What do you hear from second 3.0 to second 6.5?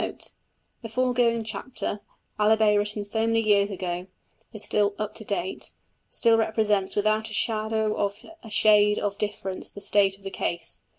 so many years ago, is still "up to date" still